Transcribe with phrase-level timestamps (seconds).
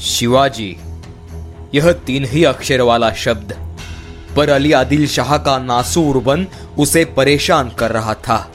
[0.00, 0.76] शिवाजी,
[1.74, 3.54] यह तीन ही अक्षर वाला शब्द,
[4.36, 6.46] पर अली आदिल शाह का नासूर बन
[6.78, 8.50] उसे परेशान कर रहा था।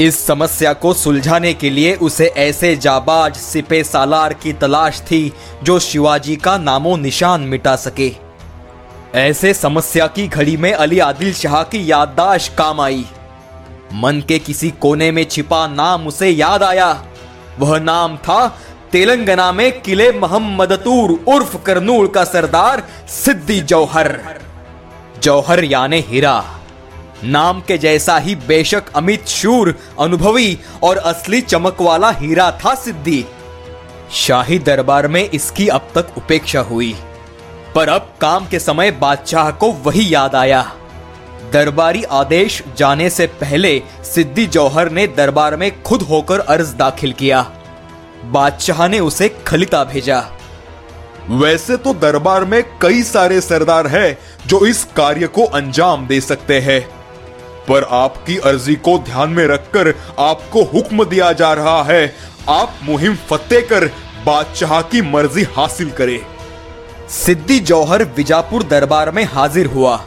[0.00, 5.78] इस समस्या को सुलझाने के लिए उसे ऐसे जाबाज सिपे सालार की तलाश थी, जो
[5.78, 8.10] शिवाजी का नामो निशान मिटा सके।
[9.14, 13.04] ऐसे समस्या की घड़ी में अली आदिल शाह की याददाश्त काम आई।
[13.94, 17.04] मन के किसी कोने में छिपा नाम उसे याद आया।
[17.58, 18.58] वह नाम था
[18.92, 24.20] तेलंगाना में किले मोहम्मदतूर उर्फ़ करनूल का सरदार सिद्दी जौहर।
[25.22, 26.44] जौहर यानी हीरा।
[27.24, 33.24] नाम के जैसा ही बेशक अमित शूर, अनुभवी और असली चमक वाला हीरा था सिद्धि
[34.12, 36.96] शाही दरबार में इसकी अब तक उपेक्षा हुई।
[37.74, 40.72] पर अब काम के समय बादशाह को वही याद आया।
[41.52, 43.82] दरबारी आदेश जाने से पहले
[44.14, 47.50] सिद्धि जौहर ने दरबार में खुद होकर अर्ज़ दाखिल किया।
[48.24, 50.24] बादशाह ने उसे खलिता भेजा।
[51.30, 56.60] वैसे तो दरबार में कई सारे सरदार हैं जो इस कार्य को अंजाम दे सकते
[56.60, 56.80] हैं।
[57.68, 62.14] पर आपकी अर्जी को ध्यान में रखकर आपको हुक्म दिया जा रहा है।
[62.48, 63.86] आप मुहिम फतेह कर
[64.26, 66.18] बादशाह की मर्ज़ी हासिल करें।
[67.08, 70.00] सिद्धि जौहर विजापुर दरबार में हाजिर हुआ।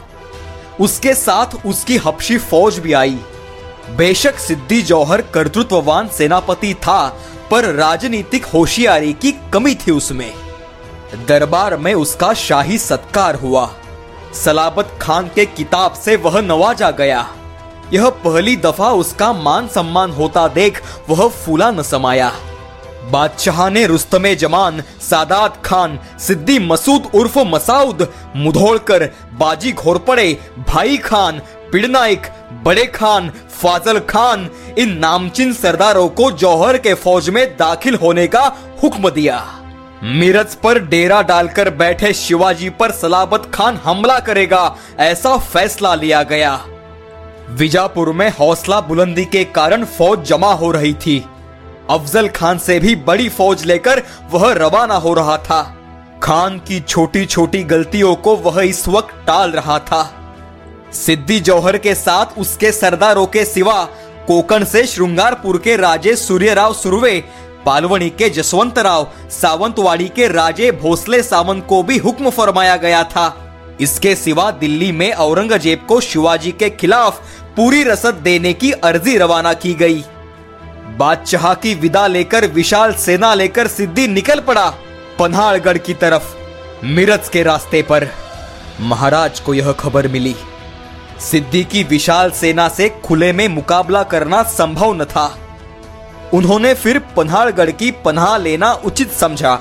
[0.80, 3.18] उसके साथ उसकी हपशी फौज भी आई।
[3.90, 7.18] बेशक सिद्धि जौहर कर्तृत्ववान सेनापति था,
[7.50, 10.34] पर राजनीतिक होशियारी की कमी थी उसमें।
[11.28, 13.70] दरबार में उसका शाही सत्कार हुआ।
[14.44, 17.28] सलाबत खान के किताब से वह नवाजा गया।
[17.92, 22.32] यह पहली दफ़ा उसका मान सम्मान होता देख वह फूला न समाया।
[23.10, 30.32] बादशाह ने रुस्तमे जमान, सादात खान सिद्दी मसूद उर्फ़ मसाउद मुधोड़कर बाजी घोरपड़े
[30.68, 31.40] भाई खान,
[31.72, 32.22] पिड़नाइक,
[32.64, 38.44] बड़े खान फाजल खान इन नामचिन सरदारों को जौहर के फौज में दाखिल होने का
[38.82, 39.42] हुक्म दिया।
[40.02, 46.54] मिरज पर डेरा डालकर बैठे शिवाजी पर सलाबत खान हमला करेगा, ऐसा फैसला लिया गया।
[47.50, 51.24] विजापुर में हौसला बुलंदी के कारण फौज जमा हो रही थी।
[51.90, 55.62] अफजल खान से भी बड़ी फौज लेकर वह रवाना हो रहा था।
[56.22, 60.02] खान की छोटी छोटी गलतियों को वह इस वक्त टाल रहा था।
[60.94, 63.82] सिद्धि जौहर के साथ उसके सरदारों के सिवा
[64.26, 67.22] कोकण से श्रृंगारपुर के राजे सूर्यराव सुरवे
[67.66, 73.26] पालवणी के जसवंत राव सावंतवाड़ी के राजे भोसले सावंत को भी हुक्म फरमाया गया था।
[73.80, 77.20] इसके सिवा दिल्ली में औरंगज़ेब को शिवाजी के खिलाफ
[77.56, 80.04] पूरी रसद देने की अर्जी रवाना की गई।
[80.98, 84.70] बादशाह की विदा लेकर विशाल सेना लेकर सिद्धि निकल पड़ा
[85.18, 86.34] पन्हाड़गढ़ की तरफ़,
[86.84, 88.08] मिरज के रास्ते पर।
[88.80, 90.34] महाराज को यह खबर मिली।
[91.20, 95.38] सिद्धि की विशाल सेना से खुले में मुकाबला करना संभव न था।
[96.34, 99.60] उन्होंने फिर पन्हाड़गढ़ की पनाह लेना उचित समझा।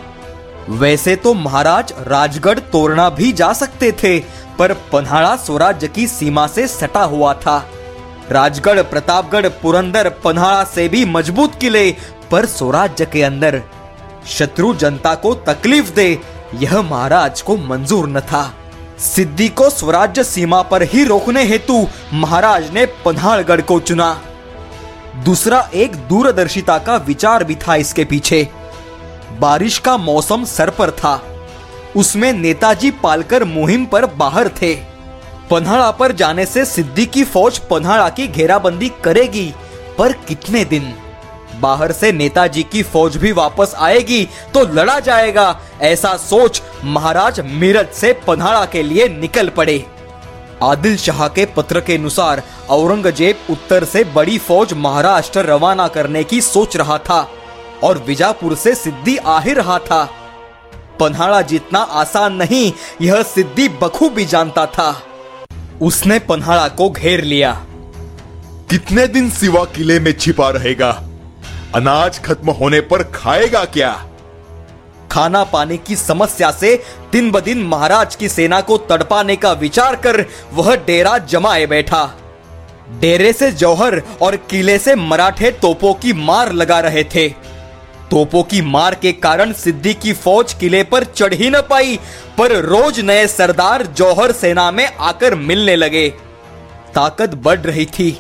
[0.69, 4.19] वैसे तो महाराज राजगढ़ तोड़ना भी जा सकते थे,
[4.59, 7.69] पर पन्हाड़ा स्वराज्य की सीमा से सटा हुआ था।
[8.31, 11.95] राजगढ़, प्रतापगढ़, पुरंदर पन्हाड़ा से भी मज़बूत किले,
[12.31, 13.61] पर स्वराज्य के अंदर।
[14.27, 16.19] शत्रु जनता को तकलीफ़ दे,
[16.55, 18.53] यह महाराज को मंजूर न था।
[18.99, 24.21] सिद्धि को स्वराज्य सीमा पर ही रोकने हेतु महाराज ने पन्हाड़गढ़ को चुना।
[25.25, 28.47] दूसरा एक दूरदर्शिता का विचार भी था इसके पीछे।
[29.39, 31.21] बारिश का मौसम सर पर था।
[31.95, 34.73] उसमें नेताजी पालकर मुहिम पर बाहर थे।
[35.51, 39.53] पन्हाड़ा पर जाने से सिद्धि की फौज पन्हाड़ा की घेराबंदी करेगी,
[39.97, 40.93] पर कितने दिन?
[41.63, 47.89] बाहर से नेताजी की फौज भी वापस आएगी तो लड़ा जाएगा। ऐसा सोच महाराज मीरज
[47.93, 49.83] से पन्हाड़ा के लिए निकल पड़े।
[50.63, 56.41] आदिल शाह के पत्र के अनुसार औरंगज़ेब उत्तर से बड़ी फौज महाराष्ट्र रवाना करने की
[56.41, 57.21] सोच रहा था
[57.83, 60.03] और विजापुर से सिद्धि आ ही रहा था।
[60.99, 62.71] पन्हाड़ा जितना आसान नहीं,
[63.01, 64.95] यह सिद्धि बखूबी जानता था।
[65.81, 67.51] उसने पन्हाड़ा को घेर लिया।
[68.69, 70.91] कितने दिन सिवा किले में छिपा रहेगा?
[71.75, 73.91] अनाज खत्म होने पर खाएगा क्या?
[75.11, 76.75] खाना पाने की समस्या से
[77.11, 82.03] दिन ब दिन महाराज की सेना को तड़पाने का विचार कर वह डेरा जमाए बैठा।
[82.99, 87.27] डेरे से जौहर और किले से मराठे तोपों की मार लगा रहे थे।
[88.11, 91.99] तोपों की मार के कारण सिद्धि की फौज किले पर चढ़ ही न पाई,
[92.37, 96.09] पर रोज नए सरदार जौहर सेना में आकर मिलने लगे।
[96.95, 98.11] ताकत बढ़ रही थी।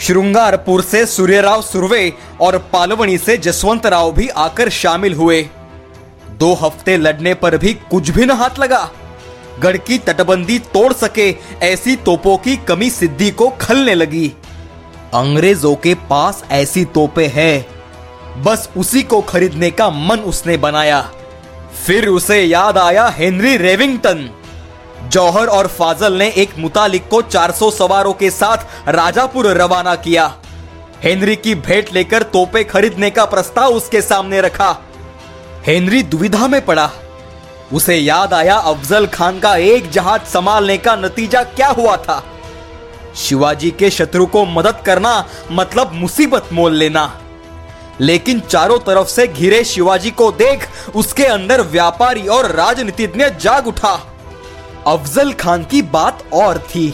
[0.00, 5.42] श्रृंगारपुर से सूर्यराव सुरवे और पालवणी से जसवंत राव भी आकर शामिल हुए।
[6.30, 8.90] दो हफ़्ते लड़ने पर भी कुछ भी न हाथ लगा।
[9.60, 14.32] गढ़ की तटबंदी तोड़ सके ऐसी तोपों की कमी सिद्धि को खलने लगी।
[15.14, 21.00] अंग्रेज़ों के पास ऐसी तोपे हैं। बस उसी को खरीदने का मन उसने बनाया।
[21.86, 24.28] फिर उसे याद आया हेनरी रेविंगटन।
[25.08, 28.56] जौहर और फाजल ने एक मुतालिक को 400 सवारों के साथ
[28.88, 30.34] राजापुर रवाना किया।
[31.02, 34.76] हेनरी की भेंट लेकर तोपे खरीदने का प्रस्ताव उसके सामने रखा।
[35.66, 36.90] हेनरी दुविधा में पड़ा।
[37.72, 42.24] उसे याद आया अफजल खान का एक जहाज़ संभालने का नतीजा क्या हुआ था।
[43.16, 47.20] शिवाजी के शत्रु को मदद करना मतलब मुसीबत मोल लेना।
[48.00, 54.13] लेकिन चारों तरफ़ से घिरे शिवाजी को देख उसके अंदर व्यापारी और राजनीतिज्ञ जाग उठा।
[54.86, 56.88] अफजल खान की बात और थी।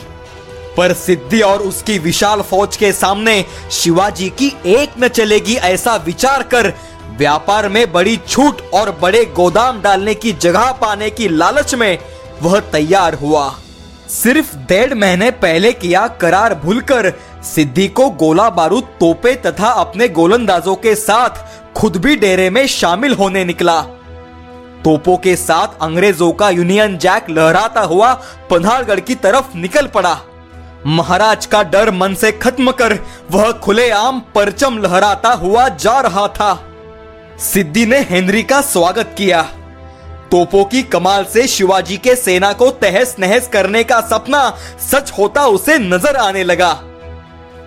[0.76, 6.42] पर सिद्धि और उसकी विशाल फौज के सामने शिवाजी की एक न चलेगी ऐसा विचार
[6.42, 6.72] कर
[7.18, 11.98] व्यापार में बड़ी छूट और बड़े गोदाम डालने की जगह पाने की लालच में
[12.42, 13.52] वह तैयार हुआ।
[14.08, 17.12] सिर्फ़ डेढ़ महीने पहले किया करार भूलकर
[17.44, 23.14] सिद्धि को गोला बारूद तोपे तथा अपने गोलंदाजों के साथ खुद भी डेरे में शामिल
[23.14, 23.80] होने निकला।
[24.84, 28.12] तोपों के साथ अंग्रेज़ों का यूनियन जैक लहराता हुआ
[28.50, 30.16] पन्हाड़गढ़ की तरफ़ निकल पड़ा।
[30.86, 32.98] महाराज का डर मन से खत्म कर
[33.30, 36.52] वह खुलेआम परचम लहराता हुआ जा रहा था।
[37.42, 39.42] सिद्धि ने हेनरी का स्वागत किया।
[40.30, 44.48] तोपों की कमाल से शिवाजी के सेना को तहस नहस करने का सपना
[44.90, 46.72] सच होता उसे नज़र आने लगा।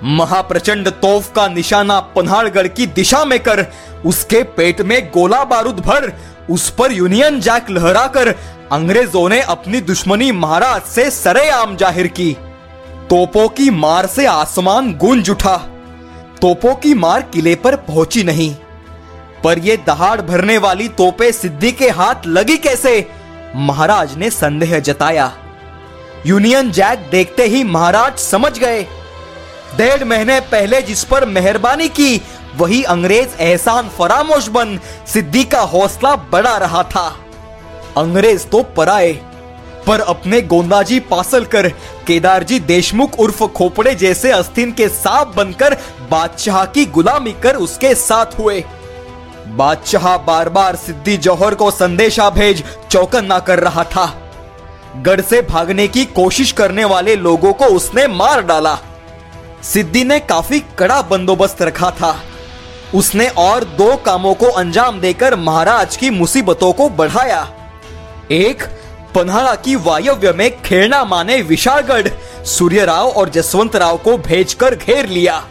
[0.03, 3.65] महाप्रचंड तोफ का निशाना पन्हाड़गढ़ की दिशा में कर
[4.05, 6.11] उसके पेट में गोला बारूद भर
[6.49, 8.35] उस पर यूनियन जैक लहराकर
[8.71, 12.31] अंग्रेज़ों ने अपनी दुश्मनी महाराज से सरेआम ज़ाहिर की।
[13.09, 15.55] तोपों की मार से आसमान गूंज उठा।
[16.41, 18.53] तोपों की मार किले पर पहुँची नहीं।
[19.43, 23.05] पर ये दहाड़ भरने वाली तोपे सिद्धि के हाथ लगी कैसे?
[23.55, 25.31] महाराज ने संदेह जताया।
[26.25, 28.83] यूनियन जैक देखते ही महाराज समझ गए।
[29.77, 32.21] डेढ़ महीने पहले जिस पर मेहरबानी की
[32.55, 37.07] वही अंग्रेज़ एहसान फरामोश बन सिद्धि का हौसला बढ़ा रहा था।
[37.97, 39.11] अंग्रेज़ तो पराए,
[39.87, 41.67] पर अपने गोंदाजी पासल कर
[42.07, 45.77] केदारजी देशमुख उर्फ़ खोपड़े जैसे अस्थिन के सांप बनकर
[46.11, 48.63] बादशाह की गुलामी कर उसके साथ हुए।
[49.47, 54.05] बादशाह बार बार सिद्धि जौहर को संदेशा भेज चौकन्ना कर रहा था।
[54.97, 58.77] गढ़ से भागने की कोशिश करने वाले लोगों को उसने मार डाला।
[59.63, 62.15] सिद्धि ने काफ़ी कड़ा बंदोबस्त रखा था।
[62.93, 67.47] उसने और दो कामों को अंजाम देकर महाराज की मुसीबतों को बढ़ाया।
[68.31, 68.63] एक
[69.15, 72.07] पन्हाड़ा की वायव्य में खेलना माने विशालगढ़,
[72.47, 75.43] सूर्यराव और जसवंत राव को भेजकर घेर लिया।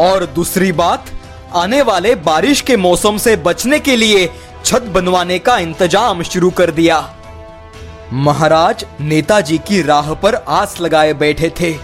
[0.00, 1.10] और दूसरी बात,
[1.54, 4.26] आने वाले बारिश के मौसम से बचने के लिए
[4.64, 6.98] छत बनवाने का इंतज़ाम शुरू कर दिया।
[8.12, 11.74] महाराज नेताजी की राह पर आस लगाए बैठे थे,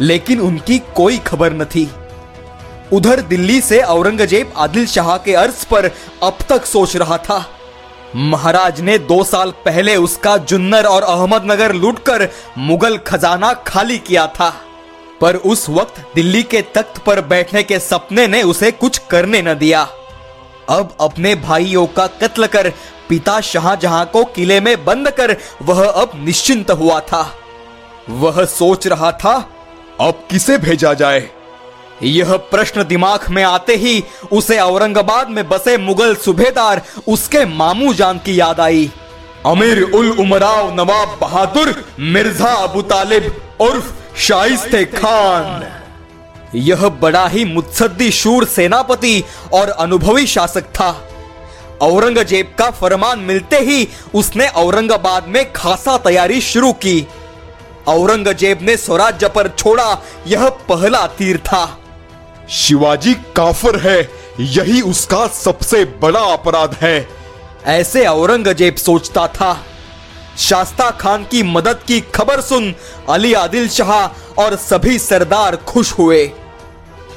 [0.00, 1.88] लेकिन उनकी कोई खबर न थी।
[2.92, 5.90] उधर दिल्ली से औरंगज़ेब आदिल शाह के अर्ज़ पर
[6.22, 7.44] अब तक सोच रहा था।
[8.16, 12.28] महाराज ने दो साल पहले उसका जुन्नर और अहमदनगर लूटकर
[12.58, 14.52] मुगल खजाना खाली किया था।
[15.20, 19.54] पर उस वक्त दिल्ली के तख्त पर बैठने के सपने ने उसे कुछ करने न
[19.54, 19.82] दिया।
[20.68, 22.72] अब अपने भाइयों का कत्ल कर
[23.08, 27.22] पिता शाहजहां को किले में बंद कर वह अब निश्चिंत हुआ था।
[28.10, 29.34] वह सोच रहा था,
[30.00, 31.28] अब किसे भेजा जाए?
[32.02, 34.02] यह प्रश्न दिमाग में आते ही
[34.32, 38.90] उसे औरंगाबाद में बसे मुगल सुबेदार, उसके मामू जान की याद आई।
[39.46, 45.64] अमीर उल उमराव नवाब बहादुर, मिर्ज़ा अबू तालिब, उर्फ़ शाइस्ते खान।
[46.54, 50.90] यह बड़ा ही मुत्सद्दी शूर सेनापति और अनुभवी शासक था।
[51.82, 57.06] औरंगज़ेब का फरमान मिलते ही उसने औरंगाबाद में खासा तैयारी शुरू की।
[57.88, 61.79] औरंगज़ेब ने स्वराज्य पर छोड़ा, यह पहला तीर था।
[62.50, 64.00] शिवाजी काफर है,
[64.40, 67.08] यही उसका सबसे बड़ा अपराध है।
[67.68, 69.52] ऐसे औरंगज़ेब सोचता था।
[70.38, 72.74] शास्ता खान की मदद की खबर सुन
[73.08, 76.30] अली आदिल शाह और सभी सरदार खुश हुए।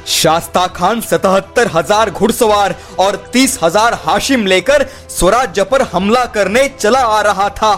[0.07, 6.99] शास्ता खान सतहत्तर हज़ार घुड़सवार और तीस हज़ार हाशिम लेकर स्वराज्य पर हमला करने चला
[6.99, 7.73] आ रहा था।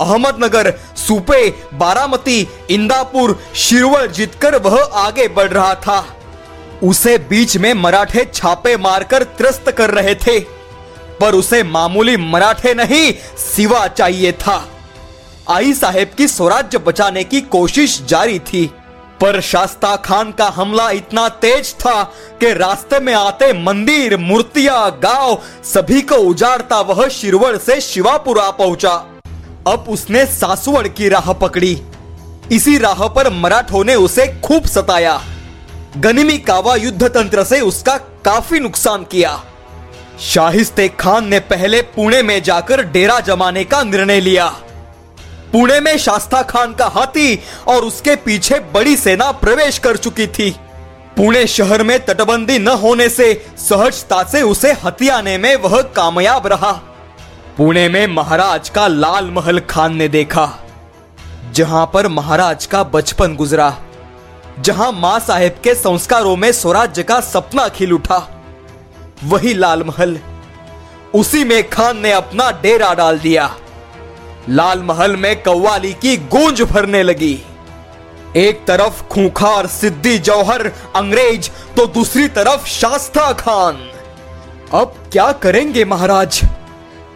[0.00, 6.04] अहमदनगर, सूपे, बारामती, इंदापुर, शिरवल जीतकर वह आगे बढ़ रहा था।
[6.82, 10.38] उसे बीच में मराठे छापे मारकर त्रस्त कर रहे थे।
[11.20, 14.68] पर उसे मामूली मराठे नहीं, सिवा चाहिए था।
[15.50, 18.70] आई साहेब की स्वराज्य बचाने की कोशिश जारी थी,
[19.20, 22.02] पर शास्ता खान का हमला इतना तेज था
[22.40, 28.94] कि रास्ते में आते मंदिर, मूर्तियाँ, गाँव, सभी को उजाड़ता वह शिरवड़ से शिवापुरा पहुँचा।
[29.66, 31.80] अब उसने सासवड़ की राह पकड़ी।
[32.52, 35.20] इसी राह पर मराठों ने उसे खूब सताया।
[35.96, 39.30] गनिमी कावा युद्ध तंत्र से उसका काफ़ी नुकसान किया।
[40.22, 44.48] शाहिस्ते खान ने पहले पुणे में जाकर डेरा जमाने का निर्णय लिया।
[45.52, 47.38] पुणे में शास्ता खान का हाथी
[47.68, 50.50] और उसके पीछे बड़ी सेना प्रवेश कर चुकी थी।
[51.16, 56.72] पुणे शहर में तटबंदी न होने से सहजता से उसे हथियाने में वह कामयाब रहा।
[57.56, 60.48] पुणे में महाराज का लाल महल खान ने देखा,
[61.52, 63.74] जहाँ पर महाराज का बचपन गुजरा।
[64.60, 68.44] जहाँ माँ साहेब के संस्कारों में स्वराज्य का सपना खिल उठा।
[69.24, 70.18] वही लाल महल।
[71.14, 73.56] उसी में खान ने अपना डेरा डाल दिया।
[74.48, 77.42] लाल महल में कव्वाली की गूंज भरने लगी।
[78.36, 83.90] एक तरफ़ खूंखार, सिद्धि, जौहर, अंग्रेज़ तो दूसरी तरफ़ शास्ता खान।
[84.72, 86.40] अब क्या करेंगे महाराज?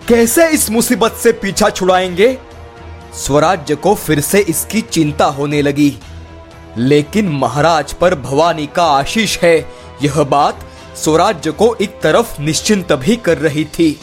[0.08, 2.38] कैसे इस मुसीबत से पीछा छुड़ाएँगे?
[3.14, 5.98] स्वराज्य को फिर से इसकी चिंता होने लगी।
[6.78, 9.58] लेकिन महाराज पर भवानी का आशीष है।
[10.02, 10.60] यह बात
[10.96, 14.00] स्वराज्य को एक तरफ़ निश्चिंत भी कर रही थी।